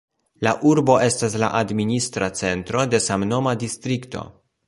La 0.45 0.51
urbo 0.69 0.95
estas 1.07 1.35
la 1.43 1.49
administra 1.59 2.31
centro 2.41 2.87
de 2.95 3.03
samnoma 3.09 3.57
distrikto. 3.65 4.27